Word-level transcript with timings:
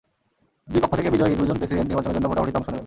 দুই 0.71 0.79
কক্ষ 0.83 0.93
থেকে 0.99 1.13
বিজয়ী 1.13 1.35
দুজন 1.39 1.57
প্রেসিডেন্ট 1.59 1.89
নির্বাচনের 1.89 2.15
জন্য 2.17 2.29
ভোটাভুটিতে 2.31 2.57
অংশ 2.59 2.67
নেবেন। 2.69 2.79